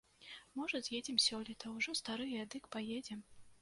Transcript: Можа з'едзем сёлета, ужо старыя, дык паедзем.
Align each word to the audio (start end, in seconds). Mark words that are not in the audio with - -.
Можа 0.59 0.81
з'едзем 0.87 1.21
сёлета, 1.27 1.65
ужо 1.79 1.97
старыя, 2.03 2.51
дык 2.57 2.63
паедзем. 2.77 3.27